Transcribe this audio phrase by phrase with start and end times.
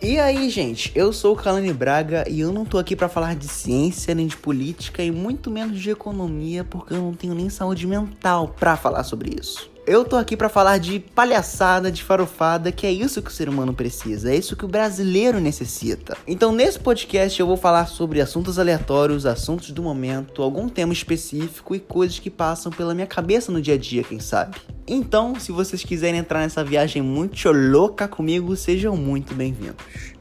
[0.00, 3.34] E aí, gente, eu sou o Kalani Braga e eu não tô aqui para falar
[3.34, 7.50] de ciência, nem de política e muito menos de economia, porque eu não tenho nem
[7.50, 9.68] saúde mental para falar sobre isso.
[9.90, 13.48] Eu tô aqui para falar de palhaçada, de farofada, que é isso que o ser
[13.48, 16.14] humano precisa, é isso que o brasileiro necessita.
[16.26, 21.74] Então, nesse podcast eu vou falar sobre assuntos aleatórios, assuntos do momento, algum tema específico
[21.74, 24.58] e coisas que passam pela minha cabeça no dia a dia, quem sabe.
[24.86, 30.17] Então, se vocês quiserem entrar nessa viagem muito louca comigo, sejam muito bem-vindos.